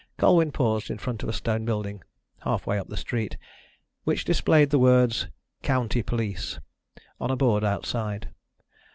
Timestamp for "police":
6.01-6.59